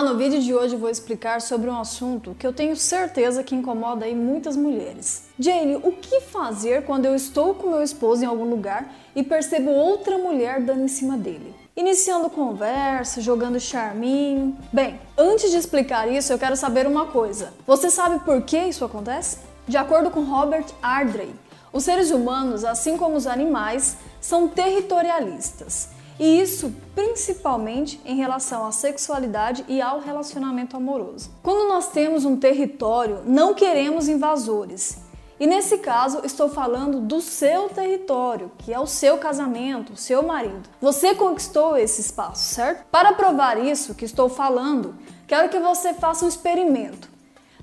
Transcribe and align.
No 0.00 0.16
vídeo 0.16 0.40
de 0.40 0.54
hoje 0.54 0.76
vou 0.76 0.88
explicar 0.88 1.40
sobre 1.40 1.68
um 1.68 1.78
assunto 1.78 2.34
que 2.38 2.46
eu 2.46 2.52
tenho 2.52 2.76
certeza 2.76 3.42
que 3.42 3.54
incomoda 3.54 4.04
aí 4.04 4.14
muitas 4.14 4.56
mulheres. 4.56 5.24
Jane, 5.38 5.74
o 5.76 5.90
que 5.90 6.20
fazer 6.20 6.84
quando 6.84 7.04
eu 7.04 7.16
estou 7.16 7.52
com 7.52 7.70
meu 7.70 7.82
esposo 7.82 8.22
em 8.22 8.26
algum 8.26 8.48
lugar 8.48 8.94
e 9.14 9.24
percebo 9.24 9.70
outra 9.70 10.16
mulher 10.16 10.62
dando 10.62 10.84
em 10.84 10.88
cima 10.88 11.16
dele? 11.16 11.52
Iniciando 11.76 12.30
conversa, 12.30 13.20
jogando 13.20 13.58
charminho. 13.58 14.56
Bem, 14.72 15.00
antes 15.16 15.50
de 15.50 15.56
explicar 15.56 16.08
isso, 16.10 16.32
eu 16.32 16.38
quero 16.38 16.56
saber 16.56 16.86
uma 16.86 17.06
coisa. 17.06 17.52
Você 17.66 17.90
sabe 17.90 18.20
por 18.20 18.40
que 18.42 18.56
isso 18.56 18.84
acontece? 18.84 19.38
De 19.66 19.76
acordo 19.76 20.10
com 20.10 20.22
Robert 20.22 20.66
Ardrey, 20.80 21.34
os 21.72 21.82
seres 21.82 22.12
humanos, 22.12 22.64
assim 22.64 22.96
como 22.96 23.16
os 23.16 23.26
animais, 23.26 23.96
são 24.20 24.46
territorialistas. 24.46 25.97
E 26.18 26.40
isso 26.40 26.74
principalmente 26.94 28.00
em 28.04 28.16
relação 28.16 28.66
à 28.66 28.72
sexualidade 28.72 29.64
e 29.68 29.80
ao 29.80 30.00
relacionamento 30.00 30.76
amoroso. 30.76 31.30
Quando 31.42 31.68
nós 31.68 31.88
temos 31.88 32.24
um 32.24 32.36
território, 32.36 33.22
não 33.24 33.54
queremos 33.54 34.08
invasores. 34.08 34.98
E 35.40 35.46
nesse 35.46 35.78
caso, 35.78 36.22
estou 36.24 36.48
falando 36.48 37.00
do 37.00 37.20
seu 37.20 37.68
território, 37.68 38.50
que 38.58 38.72
é 38.74 38.80
o 38.80 38.86
seu 38.86 39.18
casamento, 39.18 39.92
o 39.92 39.96
seu 39.96 40.24
marido. 40.24 40.68
Você 40.80 41.14
conquistou 41.14 41.76
esse 41.76 42.00
espaço, 42.00 42.54
certo? 42.54 42.84
Para 42.90 43.12
provar 43.12 43.64
isso 43.64 43.94
que 43.94 44.04
estou 44.04 44.28
falando, 44.28 44.96
quero 45.28 45.48
que 45.48 45.60
você 45.60 45.94
faça 45.94 46.24
um 46.24 46.28
experimento. 46.28 47.08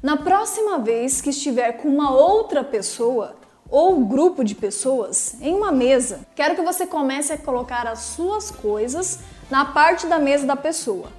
Na 0.02 0.16
próxima 0.16 0.80
vez 0.80 1.20
que 1.20 1.32
estiver 1.32 1.74
com 1.74 1.90
uma 1.90 2.12
outra 2.12 2.64
pessoa, 2.64 3.36
ou 3.70 4.06
grupo 4.06 4.44
de 4.44 4.56
pessoas 4.56 5.36
em 5.42 5.54
uma 5.54 5.72
mesa, 5.72 6.22
quero 6.36 6.56
que 6.56 6.62
você 6.62 6.86
comece 6.86 7.34
a 7.34 7.38
colocar 7.38 7.88
as 7.88 8.00
suas 8.00 8.52
coisas 8.52 9.20
na 9.50 9.66
parte 9.66 10.08
da 10.08 10.20
mesa 10.20 10.46
da 10.46 10.56
pessoa. 10.56 11.10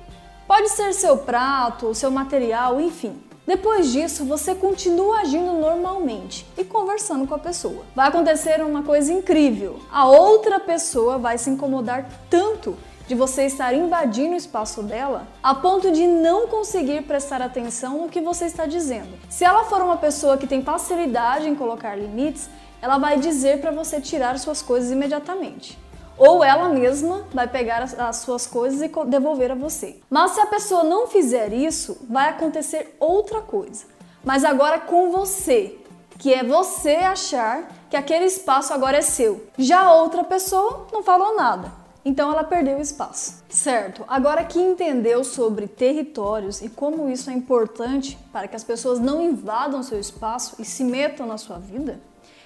Pode 0.47 0.69
ser 0.69 0.93
seu 0.95 1.17
prato, 1.17 1.95
seu 1.95 2.11
material, 2.11 2.81
enfim. 2.81 3.21
Depois 3.47 3.93
disso, 3.93 4.25
você 4.25 4.55
continua 4.55 5.21
agindo 5.21 5.53
normalmente 5.53 6.47
e 6.59 6.65
conversando 6.65 7.27
com 7.29 7.35
a 7.35 7.39
pessoa. 7.39 7.85
Vai 7.95 8.09
acontecer 8.09 8.61
uma 8.61 8.83
coisa 8.83 9.13
incrível: 9.13 9.79
a 9.91 10.07
outra 10.07 10.59
pessoa 10.59 11.17
vai 11.17 11.39
se 11.39 11.51
incomodar 11.51 12.09
tanto 12.29 12.77
de 13.07 13.15
você 13.15 13.47
estar 13.47 13.73
invadindo 13.73 14.35
o 14.35 14.37
espaço 14.37 14.83
dela 14.83 15.27
a 15.43 15.55
ponto 15.55 15.91
de 15.93 16.07
não 16.07 16.49
conseguir 16.49 17.03
prestar 17.03 17.41
atenção 17.41 18.03
no 18.03 18.09
que 18.09 18.21
você 18.21 18.47
está 18.47 18.67
dizendo. 18.67 19.17
Se 19.29 19.45
ela 19.45 19.65
for 19.65 19.81
uma 19.81 19.97
pessoa 19.97 20.37
que 20.37 20.47
tem 20.47 20.63
facilidade 20.63 21.49
em 21.49 21.55
colocar 21.55 21.95
limites, 21.95 22.49
ela 22.83 22.99
vai 22.99 23.19
dizer 23.19 23.61
para 23.61 23.71
você 23.71 24.01
tirar 24.01 24.39
suas 24.39 24.61
coisas 24.61 24.91
imediatamente. 24.91 25.79
Ou 26.19 26.43
ela 26.43 26.69
mesma 26.69 27.27
vai 27.33 27.47
pegar 27.47 27.83
as 27.83 28.17
suas 28.17 28.47
coisas 28.47 28.81
e 28.81 28.91
devolver 29.07 29.53
a 29.53 29.55
você. 29.55 30.01
Mas 30.09 30.33
se 30.33 30.41
a 30.41 30.47
pessoa 30.47 30.83
não 30.83 31.07
fizer 31.07 31.53
isso, 31.53 31.99
vai 32.09 32.31
acontecer 32.31 32.97
outra 32.99 33.41
coisa. 33.43 33.85
Mas 34.25 34.43
agora 34.43 34.81
com 34.81 35.13
você, 35.13 35.77
que 36.19 36.33
é 36.33 36.43
você 36.43 36.97
achar 36.97 37.69
que 37.91 37.97
aquele 37.97 38.25
espaço 38.25 38.73
agora 38.73 38.97
é 38.97 39.03
seu. 39.03 39.47
Já 39.59 39.93
outra 39.93 40.25
pessoa 40.25 40.87
não 40.91 41.03
falou 41.03 41.37
nada 41.37 41.86
então 42.07 42.31
ela 42.31 42.45
perdeu 42.45 42.81
espaço. 42.81 43.43
Certo, 43.49 44.05
agora 44.07 44.45
que 44.45 44.61
entendeu 44.61 45.25
sobre 45.25 45.67
territórios 45.67 46.63
e 46.63 46.69
como 46.69 47.09
isso 47.09 47.29
é 47.29 47.33
importante 47.33 48.17
para 48.33 48.47
que 48.47 48.55
as 48.55 48.63
pessoas 48.63 49.01
não 49.01 49.21
invadam 49.21 49.83
seu 49.83 49.99
espaço 49.99 50.55
e 50.61 50.65
se 50.65 50.85
metam 50.85 51.27
na 51.27 51.37
sua 51.37 51.59
vida, 51.59 51.99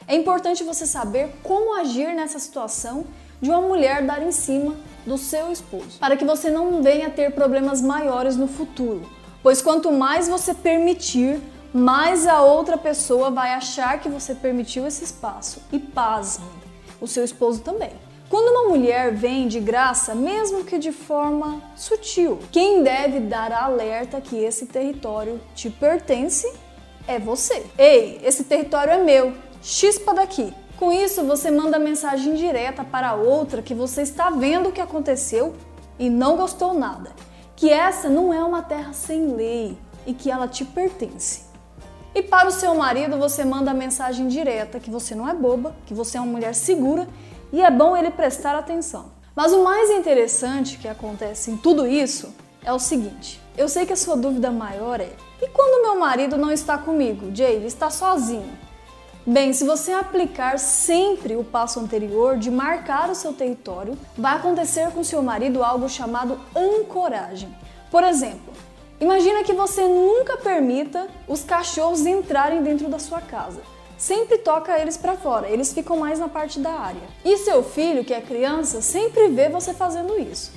é 0.08 0.16
importante 0.16 0.64
você 0.64 0.86
saber 0.86 1.28
como 1.42 1.74
agir 1.74 2.14
nessa 2.14 2.38
situação 2.38 3.04
de 3.38 3.50
uma 3.50 3.60
mulher 3.60 4.02
dar 4.06 4.22
em 4.22 4.32
cima 4.32 4.74
do 5.04 5.18
seu 5.18 5.52
esposo, 5.52 5.98
para 5.98 6.16
que 6.16 6.24
você 6.24 6.50
não 6.50 6.82
venha 6.82 7.10
ter 7.10 7.30
problemas 7.34 7.82
maiores 7.82 8.36
no 8.36 8.48
futuro. 8.48 9.06
Pois 9.42 9.60
quanto 9.60 9.92
mais 9.92 10.26
você 10.26 10.54
permitir, 10.54 11.38
mais 11.70 12.26
a 12.26 12.40
outra 12.40 12.78
pessoa 12.78 13.30
vai 13.30 13.52
achar 13.52 14.00
que 14.00 14.08
você 14.08 14.34
permitiu 14.34 14.86
esse 14.86 15.04
espaço. 15.04 15.60
E 15.70 15.78
pasme, 15.78 16.46
o 16.98 17.06
seu 17.06 17.24
esposo 17.24 17.60
também. 17.60 17.92
Quando 18.30 18.48
uma 18.50 18.68
mulher 18.68 19.12
vem 19.12 19.48
de 19.48 19.58
graça, 19.58 20.14
mesmo 20.14 20.62
que 20.62 20.78
de 20.78 20.92
forma 20.92 21.60
sutil, 21.74 22.38
quem 22.52 22.80
deve 22.80 23.18
dar 23.18 23.50
alerta 23.50 24.20
que 24.20 24.36
esse 24.36 24.66
território 24.66 25.40
te 25.52 25.68
pertence 25.68 26.48
é 27.08 27.18
você. 27.18 27.66
Ei, 27.76 28.20
esse 28.22 28.44
território 28.44 28.92
é 28.92 29.02
meu, 29.02 29.34
chispa 29.60 30.14
daqui. 30.14 30.54
Com 30.78 30.92
isso, 30.92 31.24
você 31.24 31.50
manda 31.50 31.76
mensagem 31.76 32.36
direta 32.36 32.84
para 32.84 33.14
outra 33.14 33.62
que 33.62 33.74
você 33.74 34.02
está 34.02 34.30
vendo 34.30 34.68
o 34.68 34.72
que 34.72 34.80
aconteceu 34.80 35.52
e 35.98 36.08
não 36.08 36.36
gostou 36.36 36.72
nada. 36.72 37.10
Que 37.56 37.68
essa 37.68 38.08
não 38.08 38.32
é 38.32 38.44
uma 38.44 38.62
terra 38.62 38.92
sem 38.92 39.34
lei 39.34 39.76
e 40.06 40.14
que 40.14 40.30
ela 40.30 40.46
te 40.46 40.64
pertence. 40.64 41.50
E 42.14 42.22
para 42.22 42.48
o 42.48 42.52
seu 42.52 42.76
marido, 42.76 43.18
você 43.18 43.44
manda 43.44 43.74
mensagem 43.74 44.28
direta 44.28 44.78
que 44.78 44.90
você 44.90 45.16
não 45.16 45.28
é 45.28 45.34
boba, 45.34 45.74
que 45.84 45.94
você 45.94 46.16
é 46.16 46.20
uma 46.20 46.30
mulher 46.30 46.54
segura 46.54 47.08
e 47.52 47.62
é 47.62 47.70
bom 47.70 47.96
ele 47.96 48.10
prestar 48.10 48.54
atenção. 48.54 49.12
Mas 49.34 49.52
o 49.52 49.62
mais 49.62 49.90
interessante 49.90 50.78
que 50.78 50.88
acontece 50.88 51.50
em 51.50 51.56
tudo 51.56 51.86
isso 51.86 52.34
é 52.64 52.72
o 52.72 52.78
seguinte: 52.78 53.40
eu 53.56 53.68
sei 53.68 53.86
que 53.86 53.92
a 53.92 53.96
sua 53.96 54.16
dúvida 54.16 54.50
maior 54.50 55.00
é: 55.00 55.12
e 55.40 55.48
quando 55.48 55.82
meu 55.82 55.98
marido 55.98 56.36
não 56.36 56.50
está 56.50 56.76
comigo? 56.76 57.34
Jay, 57.34 57.56
ele 57.56 57.66
está 57.66 57.90
sozinho. 57.90 58.58
Bem, 59.26 59.52
se 59.52 59.64
você 59.64 59.92
aplicar 59.92 60.58
sempre 60.58 61.36
o 61.36 61.44
passo 61.44 61.78
anterior 61.78 62.38
de 62.38 62.50
marcar 62.50 63.10
o 63.10 63.14
seu 63.14 63.32
território, 63.32 63.96
vai 64.16 64.36
acontecer 64.36 64.90
com 64.92 65.04
seu 65.04 65.22
marido 65.22 65.62
algo 65.62 65.88
chamado 65.88 66.40
ancoragem. 66.56 67.54
Por 67.90 68.02
exemplo, 68.02 68.52
imagina 68.98 69.44
que 69.44 69.52
você 69.52 69.86
nunca 69.86 70.38
permita 70.38 71.06
os 71.28 71.44
cachorros 71.44 72.06
entrarem 72.06 72.62
dentro 72.62 72.88
da 72.88 72.98
sua 72.98 73.20
casa 73.20 73.60
sempre 74.00 74.38
toca 74.38 74.78
eles 74.78 74.96
para 74.96 75.14
fora, 75.14 75.46
eles 75.46 75.74
ficam 75.74 75.98
mais 75.98 76.18
na 76.18 76.26
parte 76.26 76.58
da 76.58 76.70
área. 76.70 77.02
E 77.22 77.36
seu 77.36 77.62
filho, 77.62 78.02
que 78.02 78.14
é 78.14 78.20
criança, 78.22 78.80
sempre 78.80 79.28
vê 79.28 79.50
você 79.50 79.74
fazendo 79.74 80.18
isso. 80.18 80.52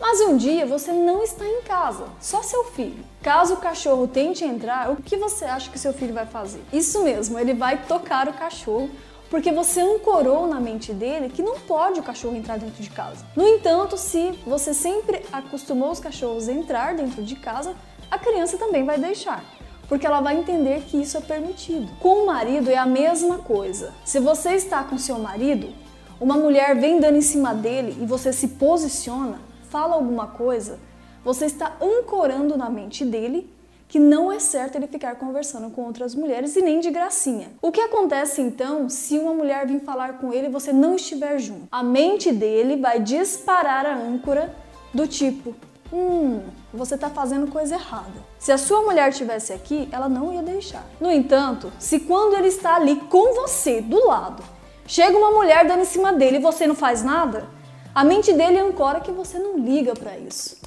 Mas 0.00 0.20
um 0.20 0.36
dia 0.36 0.66
você 0.66 0.92
não 0.92 1.22
está 1.22 1.46
em 1.46 1.62
casa, 1.62 2.06
só 2.20 2.42
seu 2.42 2.64
filho. 2.64 3.04
Caso 3.22 3.54
o 3.54 3.58
cachorro 3.58 4.08
tente 4.08 4.44
entrar, 4.44 4.90
o 4.90 4.96
que 4.96 5.16
você 5.16 5.44
acha 5.44 5.70
que 5.70 5.78
seu 5.78 5.92
filho 5.92 6.12
vai 6.12 6.26
fazer? 6.26 6.60
Isso 6.72 7.04
mesmo, 7.04 7.38
ele 7.38 7.54
vai 7.54 7.84
tocar 7.84 8.28
o 8.28 8.32
cachorro 8.32 8.90
porque 9.30 9.52
você 9.52 9.80
ancorou 9.80 10.48
na 10.48 10.58
mente 10.58 10.92
dele 10.92 11.28
que 11.28 11.42
não 11.42 11.60
pode 11.60 12.00
o 12.00 12.02
cachorro 12.02 12.34
entrar 12.34 12.58
dentro 12.58 12.82
de 12.82 12.90
casa. 12.90 13.24
No 13.36 13.46
entanto, 13.46 13.96
se 13.96 14.32
você 14.44 14.74
sempre 14.74 15.22
acostumou 15.32 15.92
os 15.92 16.00
cachorros 16.00 16.48
a 16.48 16.52
entrar 16.52 16.96
dentro 16.96 17.22
de 17.22 17.36
casa, 17.36 17.76
a 18.10 18.18
criança 18.18 18.56
também 18.58 18.84
vai 18.84 18.98
deixar 18.98 19.44
porque 19.88 20.06
ela 20.06 20.20
vai 20.20 20.38
entender 20.38 20.82
que 20.82 21.00
isso 21.00 21.16
é 21.16 21.20
permitido. 21.20 21.88
Com 21.98 22.24
o 22.24 22.26
marido 22.26 22.70
é 22.70 22.76
a 22.76 22.86
mesma 22.86 23.38
coisa. 23.38 23.94
Se 24.04 24.20
você 24.20 24.50
está 24.50 24.84
com 24.84 24.98
seu 24.98 25.18
marido, 25.18 25.72
uma 26.20 26.36
mulher 26.36 26.76
vem 26.76 27.00
dando 27.00 27.16
em 27.16 27.22
cima 27.22 27.54
dele 27.54 27.96
e 28.00 28.06
você 28.06 28.32
se 28.32 28.48
posiciona, 28.48 29.40
fala 29.70 29.94
alguma 29.94 30.26
coisa, 30.26 30.78
você 31.24 31.46
está 31.46 31.76
ancorando 31.80 32.56
na 32.56 32.68
mente 32.68 33.04
dele 33.04 33.50
que 33.88 33.98
não 33.98 34.30
é 34.30 34.38
certo 34.38 34.76
ele 34.76 34.86
ficar 34.86 35.16
conversando 35.16 35.70
com 35.70 35.82
outras 35.82 36.14
mulheres 36.14 36.54
e 36.56 36.60
nem 36.60 36.78
de 36.78 36.90
gracinha. 36.90 37.48
O 37.62 37.72
que 37.72 37.80
acontece 37.80 38.42
então 38.42 38.88
se 38.90 39.18
uma 39.18 39.32
mulher 39.32 39.66
vir 39.66 39.80
falar 39.80 40.18
com 40.18 40.32
ele 40.32 40.48
e 40.48 40.50
você 40.50 40.72
não 40.72 40.94
estiver 40.94 41.38
junto? 41.38 41.66
A 41.72 41.82
mente 41.82 42.30
dele 42.30 42.76
vai 42.76 43.00
disparar 43.00 43.86
a 43.86 43.96
âncora 43.96 44.54
do 44.92 45.06
tipo: 45.06 45.54
Hum, 45.92 46.42
você 46.72 46.96
está 46.96 47.08
fazendo 47.08 47.50
coisa 47.50 47.74
errada. 47.74 48.22
Se 48.38 48.52
a 48.52 48.58
sua 48.58 48.82
mulher 48.82 49.08
estivesse 49.08 49.52
aqui, 49.52 49.88
ela 49.90 50.08
não 50.08 50.32
ia 50.32 50.42
deixar. 50.42 50.84
No 51.00 51.10
entanto, 51.10 51.72
se 51.78 52.00
quando 52.00 52.34
ele 52.36 52.48
está 52.48 52.76
ali 52.76 52.96
com 52.96 53.34
você, 53.34 53.80
do 53.80 54.06
lado, 54.06 54.42
chega 54.86 55.16
uma 55.16 55.30
mulher 55.30 55.66
dando 55.66 55.82
em 55.82 55.86
cima 55.86 56.12
dele 56.12 56.36
e 56.36 56.42
você 56.42 56.66
não 56.66 56.74
faz 56.74 57.02
nada, 57.02 57.48
a 57.94 58.04
mente 58.04 58.32
dele 58.32 58.58
ancora 58.58 59.00
que 59.00 59.10
você 59.10 59.38
não 59.38 59.58
liga 59.58 59.94
para 59.94 60.18
isso. 60.18 60.58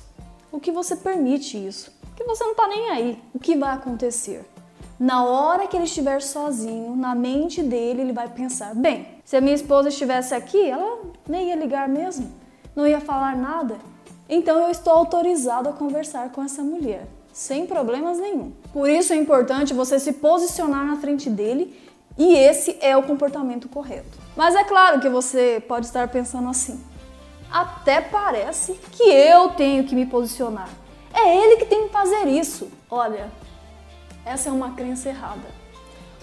O 0.51 0.59
que 0.59 0.71
você 0.71 0.95
permite 0.95 1.55
isso? 1.55 1.91
Que 2.15 2.23
você 2.23 2.43
não 2.43 2.51
está 2.51 2.67
nem 2.67 2.89
aí. 2.89 3.23
O 3.33 3.39
que 3.39 3.55
vai 3.55 3.73
acontecer? 3.73 4.45
Na 4.99 5.23
hora 5.25 5.65
que 5.67 5.75
ele 5.75 5.85
estiver 5.85 6.21
sozinho, 6.21 6.95
na 6.95 7.15
mente 7.15 7.63
dele, 7.63 8.01
ele 8.01 8.13
vai 8.13 8.27
pensar: 8.27 8.75
bem, 8.75 9.07
se 9.23 9.35
a 9.35 9.41
minha 9.41 9.55
esposa 9.55 9.89
estivesse 9.89 10.35
aqui, 10.35 10.69
ela 10.69 10.99
nem 11.27 11.49
ia 11.49 11.55
ligar 11.55 11.87
mesmo, 11.87 12.31
não 12.75 12.85
ia 12.85 12.99
falar 12.99 13.35
nada. 13.35 13.77
Então 14.33 14.57
eu 14.61 14.71
estou 14.71 14.93
autorizado 14.93 15.67
a 15.67 15.73
conversar 15.73 16.31
com 16.31 16.41
essa 16.41 16.63
mulher, 16.63 17.05
sem 17.33 17.67
problemas 17.67 18.17
nenhum. 18.17 18.53
Por 18.71 18.89
isso 18.89 19.11
é 19.11 19.17
importante 19.17 19.73
você 19.73 19.99
se 19.99 20.13
posicionar 20.13 20.85
na 20.85 20.95
frente 20.95 21.29
dele 21.29 21.77
e 22.17 22.33
esse 22.33 22.77
é 22.79 22.95
o 22.95 23.03
comportamento 23.03 23.67
correto. 23.67 24.17
Mas 24.33 24.55
é 24.55 24.63
claro 24.63 25.01
que 25.01 25.09
você 25.09 25.61
pode 25.67 25.85
estar 25.85 26.07
pensando 26.07 26.47
assim: 26.47 26.81
até 27.51 27.99
parece 27.99 28.79
que 28.93 29.03
eu 29.03 29.49
tenho 29.49 29.83
que 29.83 29.93
me 29.93 30.05
posicionar. 30.05 30.69
É 31.13 31.43
ele 31.43 31.57
que 31.57 31.65
tem 31.65 31.87
que 31.87 31.93
fazer 31.93 32.25
isso. 32.29 32.71
Olha, 32.89 33.29
essa 34.25 34.47
é 34.47 34.51
uma 34.53 34.71
crença 34.71 35.09
errada. 35.09 35.59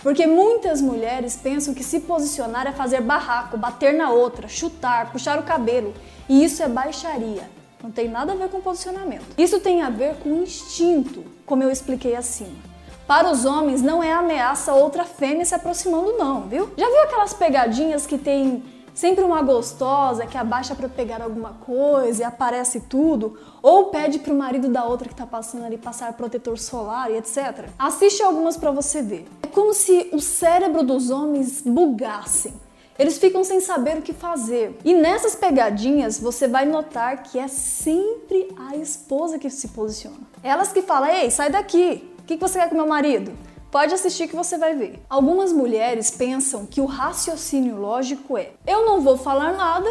Porque 0.03 0.27
muitas 0.27 0.81
mulheres 0.81 1.37
pensam 1.37 1.75
que 1.75 1.85
se 1.85 2.01
posicionar 2.01 2.67
é 2.67 2.73
fazer 2.73 3.03
barraco, 3.03 3.59
bater 3.59 3.93
na 3.93 4.11
outra, 4.11 4.49
chutar, 4.49 5.13
puxar 5.13 5.39
o 5.39 5.43
cabelo. 5.43 5.93
E 6.27 6.43
isso 6.43 6.63
é 6.63 6.69
baixaria. 6.69 7.58
Não 7.83 7.91
tem 7.91 8.09
nada 8.09 8.33
a 8.33 8.37
ver 8.37 8.49
com 8.49 8.61
posicionamento. 8.61 9.25
Isso 9.37 9.61
tem 9.61 9.83
a 9.83 9.91
ver 9.91 10.17
com 10.17 10.43
instinto, 10.43 11.25
como 11.47 11.63
eu 11.63 11.71
expliquei 11.71 12.17
acima. 12.17 12.69
Para 13.07 13.31
os 13.31 13.45
homens 13.45 13.81
não 13.81 14.03
é 14.03 14.13
ameaça 14.13 14.75
outra 14.75 15.05
fêmea 15.05 15.45
se 15.45 15.55
aproximando 15.55 16.19
não, 16.19 16.43
viu? 16.43 16.71
Já 16.77 16.87
viu 16.87 17.03
aquelas 17.05 17.33
pegadinhas 17.33 18.07
que 18.07 18.19
tem 18.19 18.63
sempre 18.93 19.23
uma 19.23 19.41
gostosa 19.43 20.27
que 20.27 20.37
abaixa 20.37 20.75
para 20.75 20.89
pegar 20.89 21.23
alguma 21.23 21.51
coisa 21.65 22.23
e 22.23 22.25
aparece 22.25 22.81
tudo, 22.81 23.39
ou 23.63 23.87
pede 23.87 24.19
pro 24.19 24.35
marido 24.35 24.69
da 24.69 24.85
outra 24.85 25.09
que 25.09 25.15
tá 25.15 25.25
passando 25.25 25.65
ali 25.65 25.79
passar 25.79 26.13
protetor 26.15 26.59
solar 26.59 27.11
e 27.11 27.17
etc. 27.17 27.69
Assiste 27.79 28.23
algumas 28.23 28.57
para 28.57 28.73
você 28.73 29.01
ver. 29.01 29.29
É 29.41 29.47
como 29.47 29.73
se 29.73 30.11
o 30.13 30.21
cérebro 30.21 30.83
dos 30.83 31.11
homens 31.11 31.63
bugassem. 31.63 32.53
Eles 32.99 33.17
ficam 33.17 33.45
sem 33.45 33.61
saber 33.61 33.97
o 33.97 34.03
que 34.03 34.13
fazer. 34.13 34.77
E 34.85 34.93
nessas 34.93 35.37
pegadinhas 35.37 36.19
você 36.19 36.49
vai 36.49 36.67
notar 36.67 37.23
que 37.23 37.39
é 37.39 37.47
sempre 37.47 38.49
a 38.57 38.77
esposa 38.77 39.39
que 39.39 39.49
se 39.49 39.69
posiciona. 39.69 40.19
Elas 40.43 40.73
que 40.73 40.83
falam: 40.83 41.09
"Ei, 41.09 41.31
sai 41.31 41.49
daqui. 41.49 42.11
O 42.19 42.23
que 42.25 42.37
você 42.37 42.59
quer 42.59 42.69
com 42.69 42.75
meu 42.75 42.87
marido?" 42.87 43.33
Pode 43.71 43.93
assistir 43.93 44.27
que 44.29 44.35
você 44.35 44.57
vai 44.57 44.75
ver. 44.75 44.99
Algumas 45.11 45.53
mulheres 45.53 46.11
pensam 46.11 46.65
que 46.65 46.81
o 46.81 46.87
raciocínio 46.87 47.77
lógico 47.77 48.37
é: 48.37 48.53
eu 48.67 48.85
não 48.85 49.01
vou 49.01 49.17
falar 49.17 49.53
nada 49.53 49.89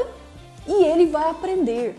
e 0.67 0.83
ele 0.83 1.05
vai 1.05 1.29
aprender. 1.29 1.95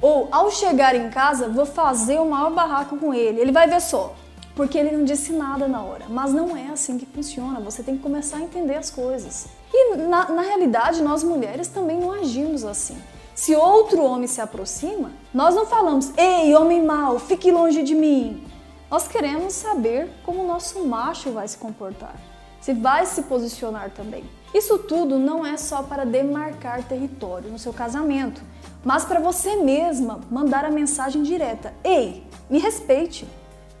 Ou 0.00 0.28
ao 0.32 0.50
chegar 0.50 0.94
em 0.94 1.10
casa, 1.10 1.48
vou 1.48 1.66
fazer 1.66 2.18
o 2.18 2.24
maior 2.24 2.50
barraco 2.50 2.96
com 2.96 3.12
ele, 3.12 3.40
ele 3.40 3.52
vai 3.52 3.68
ver 3.68 3.80
só. 3.82 4.14
Porque 4.60 4.76
ele 4.76 4.94
não 4.94 5.04
disse 5.04 5.32
nada 5.32 5.66
na 5.66 5.82
hora. 5.82 6.04
Mas 6.06 6.34
não 6.34 6.54
é 6.54 6.66
assim 6.66 6.98
que 6.98 7.06
funciona. 7.06 7.60
Você 7.60 7.82
tem 7.82 7.96
que 7.96 8.02
começar 8.02 8.36
a 8.36 8.42
entender 8.42 8.74
as 8.74 8.90
coisas. 8.90 9.46
E 9.72 9.96
na, 9.96 10.28
na 10.28 10.42
realidade, 10.42 11.00
nós 11.00 11.24
mulheres 11.24 11.68
também 11.68 11.98
não 11.98 12.12
agimos 12.12 12.62
assim. 12.62 12.94
Se 13.34 13.56
outro 13.56 14.02
homem 14.02 14.26
se 14.26 14.38
aproxima, 14.38 15.12
nós 15.32 15.54
não 15.54 15.64
falamos: 15.64 16.12
Ei, 16.14 16.54
homem 16.54 16.84
mau, 16.84 17.18
fique 17.18 17.50
longe 17.50 17.82
de 17.82 17.94
mim. 17.94 18.46
Nós 18.90 19.08
queremos 19.08 19.54
saber 19.54 20.10
como 20.26 20.42
o 20.42 20.46
nosso 20.46 20.84
macho 20.84 21.32
vai 21.32 21.48
se 21.48 21.56
comportar, 21.56 22.14
se 22.60 22.74
vai 22.74 23.06
se 23.06 23.22
posicionar 23.22 23.90
também. 23.92 24.24
Isso 24.52 24.76
tudo 24.80 25.18
não 25.18 25.46
é 25.46 25.56
só 25.56 25.82
para 25.82 26.04
demarcar 26.04 26.84
território 26.84 27.50
no 27.50 27.58
seu 27.58 27.72
casamento, 27.72 28.42
mas 28.84 29.06
para 29.06 29.20
você 29.20 29.56
mesma 29.56 30.20
mandar 30.30 30.66
a 30.66 30.70
mensagem 30.70 31.22
direta: 31.22 31.72
Ei, 31.82 32.26
me 32.50 32.58
respeite. 32.58 33.26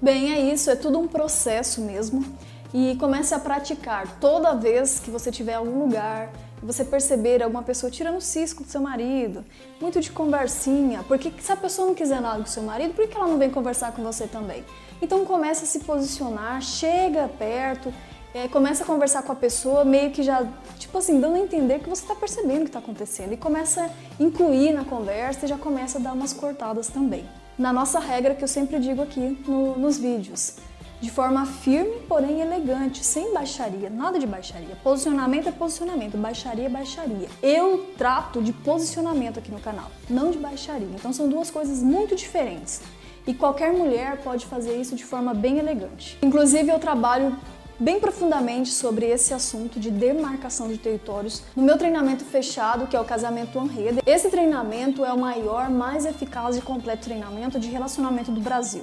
Bem, 0.02 0.32
é 0.32 0.52
isso, 0.52 0.70
é 0.70 0.76
tudo 0.76 0.98
um 0.98 1.06
processo 1.06 1.82
mesmo. 1.82 2.24
E 2.72 2.96
comece 2.98 3.34
a 3.34 3.38
praticar 3.38 4.18
toda 4.18 4.54
vez 4.54 4.98
que 4.98 5.10
você 5.10 5.30
tiver 5.30 5.54
algum 5.54 5.78
lugar, 5.80 6.30
você 6.62 6.84
perceber 6.84 7.42
alguma 7.42 7.62
pessoa 7.62 7.90
tirando 7.90 8.20
cisco 8.20 8.62
do 8.62 8.70
seu 8.70 8.80
marido, 8.80 9.44
muito 9.80 10.00
de 10.00 10.10
conversinha, 10.10 11.04
porque 11.08 11.32
se 11.40 11.50
a 11.52 11.56
pessoa 11.56 11.88
não 11.88 11.94
quiser 11.94 12.20
nada 12.20 12.38
com 12.38 12.44
o 12.44 12.48
seu 12.48 12.62
marido, 12.62 12.94
por 12.94 13.06
que 13.08 13.16
ela 13.16 13.26
não 13.26 13.38
vem 13.38 13.50
conversar 13.50 13.92
com 13.92 14.02
você 14.02 14.26
também? 14.26 14.64
Então 15.02 15.24
comece 15.24 15.64
a 15.64 15.66
se 15.66 15.80
posicionar, 15.80 16.62
chega 16.62 17.28
perto, 17.28 17.92
é, 18.32 18.46
começa 18.46 18.84
a 18.84 18.86
conversar 18.86 19.22
com 19.22 19.32
a 19.32 19.34
pessoa, 19.34 19.84
meio 19.84 20.12
que 20.12 20.22
já, 20.22 20.46
tipo 20.78 20.96
assim, 20.96 21.20
dando 21.20 21.36
a 21.36 21.40
entender 21.40 21.80
que 21.80 21.88
você 21.88 22.02
está 22.02 22.14
percebendo 22.14 22.60
o 22.60 22.62
que 22.62 22.68
está 22.68 22.78
acontecendo. 22.78 23.32
E 23.32 23.36
começa 23.36 23.82
a 23.82 23.90
incluir 24.22 24.72
na 24.72 24.84
conversa 24.84 25.46
e 25.46 25.48
já 25.48 25.58
começa 25.58 25.98
a 25.98 26.00
dar 26.00 26.12
umas 26.12 26.32
cortadas 26.32 26.88
também. 26.88 27.26
Na 27.58 27.72
nossa 27.72 27.98
regra 27.98 28.34
que 28.34 28.42
eu 28.42 28.48
sempre 28.48 28.78
digo 28.78 29.02
aqui 29.02 29.38
no, 29.46 29.78
nos 29.78 29.98
vídeos. 29.98 30.56
De 31.00 31.10
forma 31.10 31.46
firme, 31.46 32.02
porém 32.06 32.42
elegante, 32.42 33.02
sem 33.02 33.32
baixaria, 33.32 33.88
nada 33.88 34.18
de 34.18 34.26
baixaria. 34.26 34.76
Posicionamento 34.82 35.48
é 35.48 35.52
posicionamento, 35.52 36.18
baixaria 36.18 36.66
é 36.66 36.68
baixaria. 36.68 37.28
Eu 37.42 37.90
trato 37.96 38.42
de 38.42 38.52
posicionamento 38.52 39.38
aqui 39.38 39.50
no 39.50 39.60
canal, 39.60 39.90
não 40.10 40.30
de 40.30 40.36
baixaria. 40.36 40.88
Então 40.94 41.10
são 41.10 41.26
duas 41.26 41.50
coisas 41.50 41.82
muito 41.82 42.14
diferentes 42.14 42.82
e 43.26 43.34
qualquer 43.34 43.72
mulher 43.72 44.18
pode 44.22 44.46
fazer 44.46 44.76
isso 44.80 44.94
de 44.94 45.04
forma 45.04 45.32
bem 45.32 45.58
elegante. 45.58 46.18
Inclusive, 46.22 46.70
eu 46.70 46.78
trabalho 46.78 47.36
bem 47.80 47.98
profundamente 47.98 48.68
sobre 48.68 49.06
esse 49.06 49.32
assunto 49.32 49.80
de 49.80 49.90
demarcação 49.90 50.68
de 50.68 50.76
territórios 50.76 51.42
no 51.56 51.62
meu 51.62 51.78
treinamento 51.78 52.24
fechado, 52.24 52.86
que 52.86 52.94
é 52.94 53.00
o 53.00 53.04
Casamento 53.04 53.58
Anreda. 53.58 54.02
Esse 54.04 54.28
treinamento 54.28 55.02
é 55.02 55.12
o 55.12 55.18
maior, 55.18 55.70
mais 55.70 56.04
eficaz 56.04 56.58
e 56.58 56.60
completo 56.60 57.04
treinamento 57.04 57.58
de 57.58 57.70
relacionamento 57.70 58.30
do 58.30 58.40
Brasil. 58.40 58.82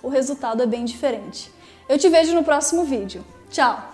o 0.02 0.08
resultado 0.08 0.62
é 0.62 0.66
bem 0.66 0.84
diferente. 0.84 1.50
Eu 1.88 1.98
te 1.98 2.08
vejo 2.08 2.34
no 2.34 2.44
próximo 2.44 2.84
vídeo. 2.84 3.24
Tchau! 3.50 3.93